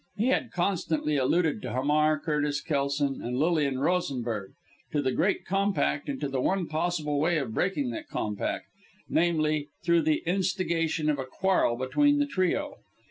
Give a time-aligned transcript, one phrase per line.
[0.17, 4.53] He had constantly alluded to Hamar, Curtis, Kelson and Lilian Rosenberg;
[4.91, 8.65] to the great compact, and to the one possible way of breaking that compact
[9.07, 12.79] namely through the instigation of a quarrel between the trio.